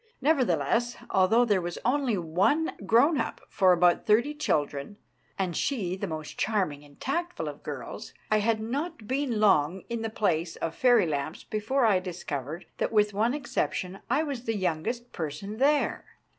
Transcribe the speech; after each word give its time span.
Nevertheless, 0.19 0.97
although 1.11 1.45
there 1.45 1.61
was 1.61 1.77
only 1.85 2.17
one 2.17 2.71
grown 2.87 3.19
up 3.19 3.39
for 3.49 3.71
about 3.71 4.03
thirty 4.07 4.33
children, 4.33 4.97
and 5.37 5.55
she 5.55 5.95
the 5.95 6.07
most 6.07 6.39
charming 6.39 6.83
and 6.83 6.99
tactful 6.99 7.47
of 7.47 7.61
girls, 7.61 8.11
I 8.31 8.39
had 8.39 8.59
not 8.59 9.05
been 9.07 9.39
long 9.39 9.83
in 9.89 10.01
the 10.01 10.09
place 10.09 10.55
of 10.55 10.73
fairy 10.73 11.05
lamps 11.05 11.43
before 11.43 11.85
I 11.85 11.99
discovered 11.99 12.65
that 12.79 12.91
with 12.91 13.13
one 13.13 13.35
exception 13.35 13.99
I 14.09 14.23
was 14.23 14.45
the 14.45 14.55
youngest 14.57 15.11
person 15.11 15.57
there. 15.57 16.03